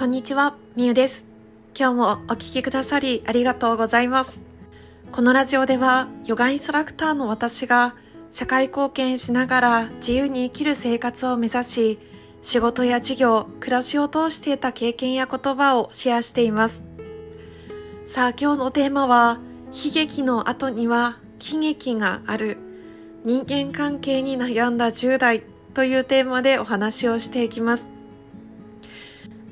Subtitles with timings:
[0.00, 1.26] こんにちは、みゆです。
[1.78, 4.40] 今日もお聞きくださりありがとうございます。
[5.12, 7.94] このラジオでは、ヨガインストラクターの私が、
[8.30, 11.98] 社会貢献しながら自由に生きる生活を目指し、
[12.40, 16.82] 仕事や事業、暮らしを通していた経験や言葉をシェアしています。
[18.06, 22.56] さあ、今日のテーマは、悲劇の後には喜劇がある。
[23.26, 25.42] 人間関係に悩んだ10代
[25.74, 27.99] というテーマでお話をしていきます。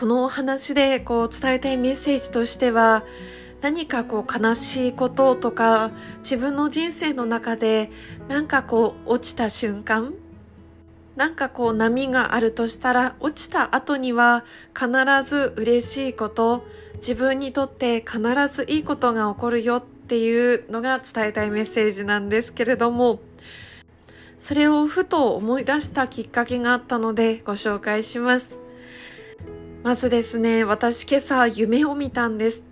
[0.00, 3.04] このお話でこう伝えたいメッセージとしては
[3.60, 7.90] 何かこう悲しいこととか自分の人生の中で
[8.26, 10.14] なんかこう落ちた瞬間
[11.16, 14.88] なんかこう波があるとしたら落ちた後には必
[15.28, 23.20] ず嬉しいこと自分にとって必ずいいことが起こるよっていうのが伝えたいメッセージなんですけれども
[24.38, 28.69] それをふと思い出したきっかけがあったのでご紹介します。
[29.82, 32.62] まずですね、私今朝夢を見たんです。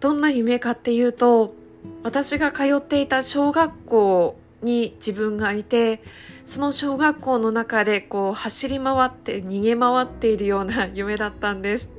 [0.00, 1.54] どんな夢かっていうと、
[2.02, 6.02] 私が通っていた小学校に自分がいて、
[6.44, 11.90] その小学校の中でこう走り回って逃げ回っているような夢だったんです。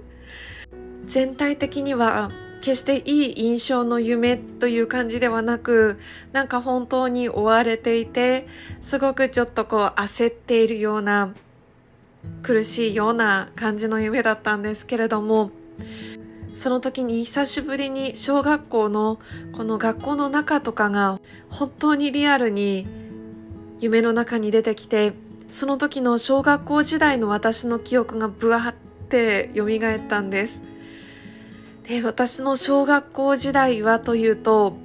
[1.05, 6.00] 全体的には決していい印象の夢という感じではなく、
[6.33, 8.45] なんか本当に追われていて、
[8.81, 11.33] すごくちょっとこう焦っているような
[12.44, 15.52] 苦しいような感じの夢だったんですけれども
[16.53, 19.20] その時に久しぶりに小学校の
[19.52, 22.88] この学校の中とかが本当にリアルに
[23.80, 25.14] 夢の中に出てきて
[25.52, 28.75] その時の小学校時代の私の記憶がブワーっ
[29.09, 30.61] て蘇ったんです。
[31.83, 34.75] で私の小学校時代はというと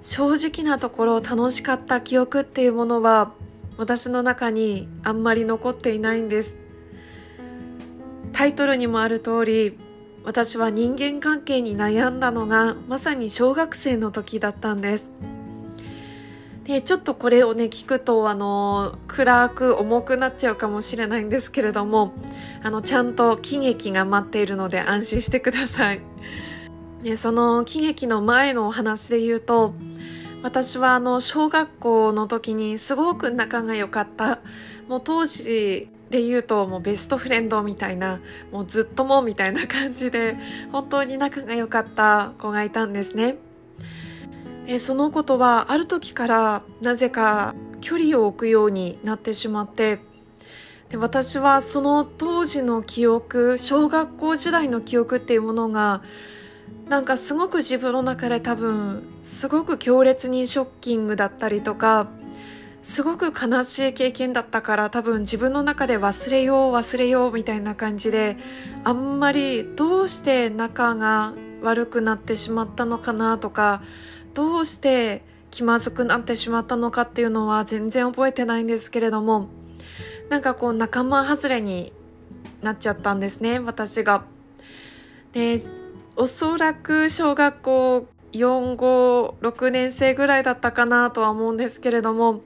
[0.00, 3.32] 正直なところ楽しかった記憶っていうものは
[3.76, 6.56] 私の中にあんまり残っていないんです。
[8.32, 9.78] タイトルにもある通り
[10.24, 15.12] 私は人間関係に悩んだのがまさに小学生の時だったんです。
[16.64, 22.12] でちょっとこれをね聞くとあの暗く重くなっちゃうかもしれないんですけれども
[22.64, 26.00] あのちゃんと喜劇が待っているので安心してください。
[27.04, 29.74] でその喜劇の前のお話で言うと
[30.42, 34.40] 私はあの小学校の時にすごく仲が良かった。
[34.88, 38.20] もう当時で言うともうベストフレンドみたいな
[38.52, 40.36] もうずっともみたいな感じで
[40.70, 43.36] 本当に仲が良かった子がいたんですね。
[44.66, 50.00] でその子とはある時からなぜか距離を置くようになってしまって
[50.88, 56.02] で私はその当時の記憶小学校時代の記憶っていうものが
[56.88, 62.08] なんかすごく自分の中で多分すごく強烈にショッキングだったりとか
[62.82, 68.36] すごく悲しい経験だったから多分自分の中で忘れよう忘れようみたいな感じで
[68.84, 73.82] あんまりどうして仲が悪くなってしまったのかなとか
[74.34, 79.48] どうして気まずくなってしまったのかっていうのは全然覚えてないんですけれども
[80.28, 81.92] なんかこう仲間外れに
[82.62, 84.24] なっちゃったんですね私が。
[85.32, 85.58] で
[86.18, 92.40] おそらく小学校4、5、6年生ぐらいだったかなとは思うんですけれども、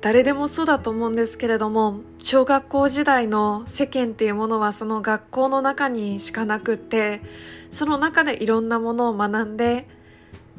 [0.00, 7.22] 誰でもそうだと思うんですけれども、小学校時代の世間っていうものはその学校の中にしかなくって、
[7.70, 9.86] その中でいろんなものを学んで、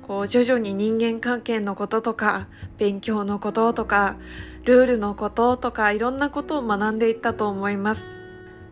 [0.01, 2.47] こう徐々に人間関係のこととか、
[2.77, 4.15] 勉強のこととか、
[4.63, 8.07] ルールのこととか、いろんなことを学んでいったと思います。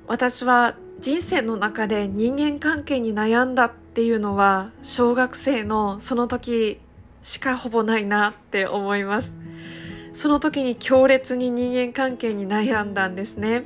[0.08, 6.80] 私は人生の中で人間関係に悩んだっていうのは小学生のその時
[7.22, 9.36] しかほぼないなって思います。
[10.14, 13.66] その時に強烈に人間関係に悩んだんですね。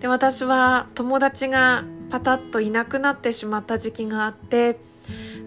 [0.00, 4.78] で私は友達がパタッといなくなってしまった時期があって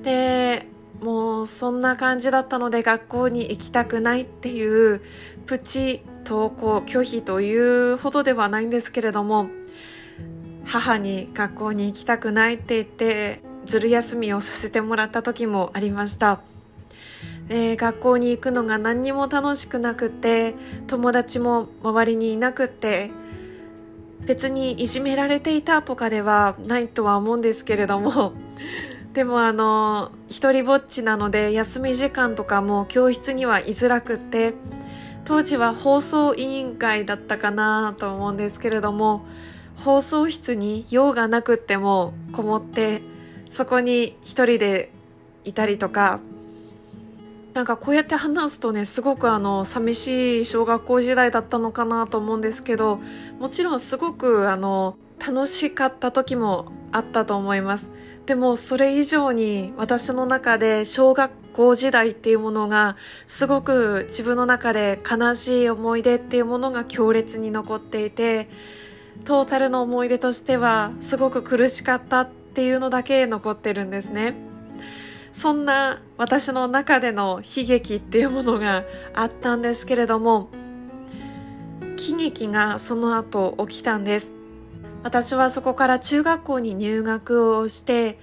[0.03, 0.67] で
[1.01, 5.01] もうそんな感じだったので学校に行きたくないっていう
[5.47, 9.49] プチ登校拒否というほどではないんですけれども
[10.75, 16.41] 母に学校に行きたくないって言ってずる休みをさせてもらった時もありました。
[17.47, 20.53] で学校に行くのが何にも楽しくなくて
[20.87, 23.11] 友達も周りにいなくって
[24.25, 28.33] 別にいじめられていたとかではないとは思うんですけれども
[29.13, 34.53] でもあの一人ぼっちなので休み時間とかも教室には居づらくって
[35.23, 39.25] 当時は放送委員会だったかなと思うんですけれども
[39.77, 43.01] 放送室に用がなくってもこもって
[43.49, 44.91] そこに一人で
[45.43, 46.19] いたりとか
[47.53, 52.99] なんかこうやって話すとねすごくあの寂しい小学校時代だったのかなと思うんですけど
[53.39, 57.89] もちろんすごくあの楽しかった時もあったと思います。
[58.25, 68.49] でもそれ以上に私の中で小学校時代っていうものがすごく自分の中で悲しい思い出っていうものが強烈に残っていて
[69.23, 74.35] トータルの思い出としてはすごく苦しかったっていうのだけ残ってるんですね。
[75.33, 78.83] そんな私の中での悲劇っていうものが
[79.13, 80.49] あったんですけれども
[81.97, 84.33] 喜劇がその後起きたんです。
[85.03, 88.17] 私はそこから中学校に入学をして、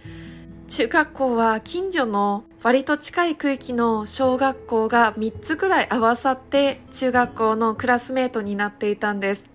[0.68, 9.51] 中学校は近所の割と近い区域の小学校が3つぐらい合わさって中学校のクラスメートになっていたんです。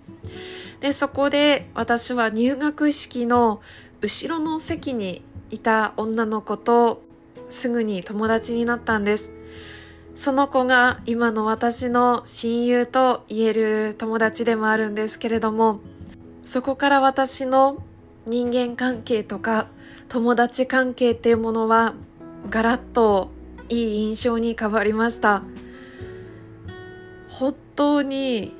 [0.79, 3.61] で、そこで私は入学式の
[4.01, 7.01] 後ろの席にいた女の子と
[7.49, 9.31] すぐに友達になったんです。
[10.15, 15.79] その子が今の私の親友と言える友達でもあるんですけれども、
[16.43, 17.83] そこから私の
[18.25, 19.67] 人間関係とか
[20.07, 21.93] 友達関係っていうものは
[22.49, 23.29] ガラッと
[23.69, 25.43] いい印象に変わりました。
[27.29, 28.53] 本当に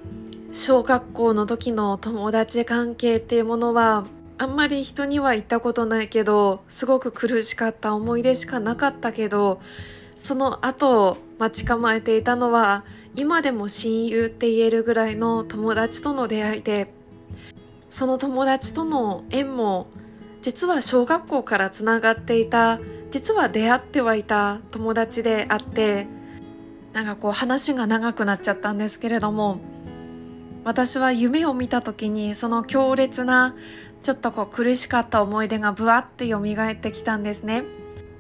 [0.52, 4.06] 小学校の時の友達関係っていうものは
[4.38, 9.60] あんまり人には言ったことないけどすごく苦しかった思い出しかなかったけど
[10.16, 12.86] その後待ち構えていたのは
[13.16, 16.94] 今でも親友って言えるぐらいの友達との出会いで
[17.90, 19.88] その友達との縁も
[20.42, 22.80] 実は小学校からつながっていた
[23.12, 26.08] 実は出会ってはいた友達であって
[26.94, 29.60] なんかこう話が長くなっちゃったんですけれども
[30.68, 33.56] 私は夢を見た時にその強烈な
[34.04, 37.64] ちょっとこう苦しかった思い出がブワって蘇ってきたんですね。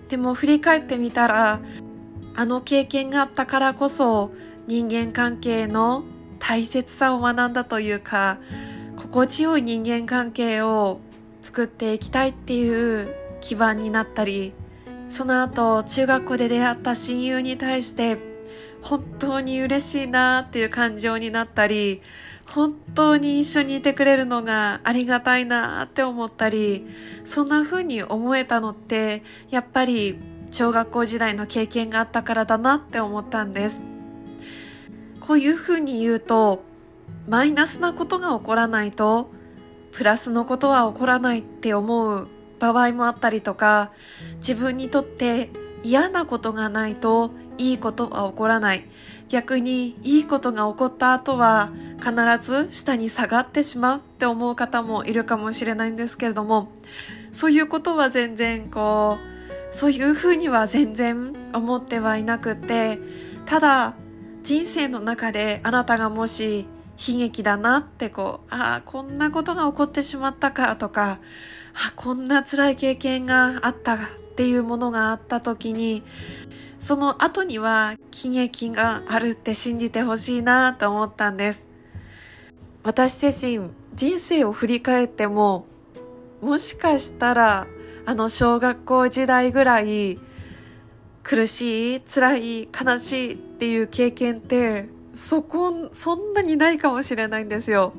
[0.07, 1.59] でも振り返ってみたら
[2.37, 4.31] あの経験があったからこそ
[4.65, 6.05] 人間関係の
[6.39, 8.37] 大切さを学んだというか
[8.95, 11.01] 心地よい人間関係を
[11.41, 14.53] 作っていきたいっていう基盤になったり
[15.09, 18.26] その後中学校で出会った親友に対して
[18.87, 22.01] 本当に嬉しいなっていう感情になったり
[22.45, 26.87] 本当に一緒にいてくれるのがありがたいなって思ったり
[27.25, 30.17] そんな風に思えたのってやっぱり
[30.51, 33.81] 小学校時代の経験があったからだなって思ったんです。
[35.19, 36.63] こういう風に言うと
[37.27, 39.29] マイナスなことが起こらないと
[39.91, 42.29] プラスのことは起こらないって思う
[42.59, 43.91] 場合もあったりとか
[44.37, 45.49] 自分にとって
[45.83, 48.85] 嫌なことがないといいことは起こらない。
[49.29, 56.71] 逆にいいことが起こった後は必ず下に下がってしまうって思う方もいるかもしれないんですけれども
[57.33, 62.99] そういうことは全然こうそういうふうには全然思ってはいなくて
[63.45, 63.95] ただ
[64.43, 66.67] 人生の中であなたがもし
[66.97, 71.19] 悲劇だなってこう、ああ、こんなことが起こってしまったかとか、
[71.73, 73.99] あこんな辛い経験があったっ
[74.35, 76.03] ていうものがあった時に、
[76.79, 81.65] その後には喜劇があるって信じてほしいなと思ったんです。
[82.83, 85.65] 私自身、人生を振り返っても、
[86.41, 87.67] もしかしたら、
[88.05, 90.19] あの小学校時代ぐらい
[91.23, 97.93] 苦しい、辛い、悲しいっていう経験ってそこ、そんなにないかもしれないんですよ。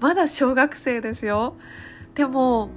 [0.00, 1.54] まだ小学生ですよ。
[2.14, 2.70] でも、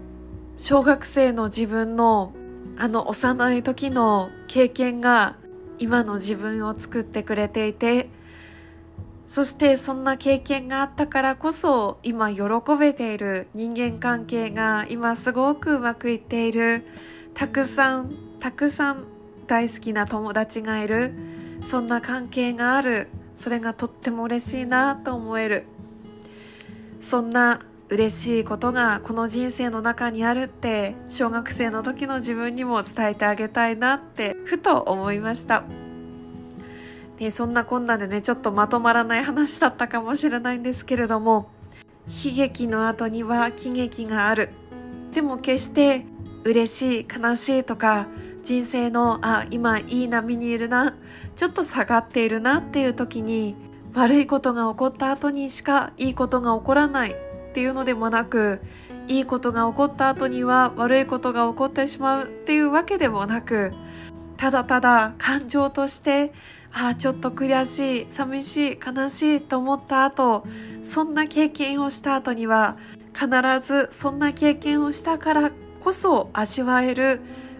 [0.59, 2.33] 小学生の自分の
[2.77, 5.35] あの幼い時の経験が
[5.77, 8.09] 今の自分を作ってくれていて、
[9.27, 12.41] そしてそんな経験があったからこそ今喜
[12.77, 16.83] べている人間関係が今すごくうまくいっている。
[17.33, 19.05] たくさんたくさん
[19.47, 21.13] 大好きな友達がいる。
[21.61, 23.07] そんな関係がある。
[23.35, 25.65] それがとっても嬉しいなと思える。
[26.99, 27.61] そんな
[27.91, 35.65] 嬉しいことがこの人生の中にあるって小学生の時の自分にも伝えてあげたいなってふと思いました。
[37.19, 41.49] でそんなこんなでねちょっとまとまらない話だったかもしれないんですけれども
[42.07, 44.51] 悲劇の後には喜劇がある。
[45.13, 46.05] でも決して
[46.45, 48.07] 嬉しい悲しいとか
[48.41, 50.95] 人生のあ今いい波にいるな
[51.35, 53.53] ちょっと下がっているなっていう時に
[53.93, 57.30] 悪いことが起こった後にしかいいことが起こらない。
[57.51, 58.61] っていうのでもなく
[59.09, 63.73] いいことが起こった後には悪いことが起こってしまうっていうわけでもなく
[64.37, 66.31] ただただ感情として
[66.71, 70.45] ああちょっと悔しい寂しい悲しいと思った後
[70.83, 72.77] そんな経験をした後には
[73.13, 73.27] 必
[73.61, 77.19] ずそんな経験をしたからこそ味わえる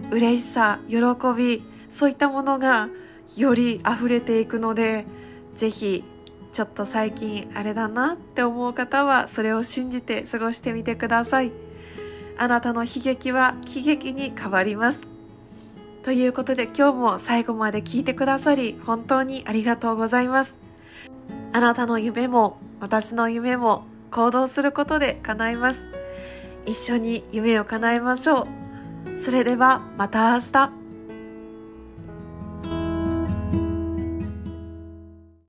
[0.10, 0.96] 嬉しさ喜
[1.38, 2.88] びそういったものが
[3.36, 5.06] より溢れていくので
[5.54, 6.06] ぜひ
[6.52, 11.52] ちょっと最近あれだなって思う方はそれを信じて過ごしてみてください。
[12.38, 15.08] あなたの悲劇は喜劇に変わります。
[16.04, 20.58] ということで今日も最後まで聞いてくださり本当にありがとうございます。
[21.54, 25.88] あなたの夢も私の夢も行動することで叶います。
[26.66, 28.48] 一緒に夢を叶えましょ
[29.16, 29.20] う。
[29.20, 30.81] それではまた明日。